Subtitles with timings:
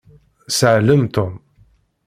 [0.51, 1.33] Sseɛlem Tom.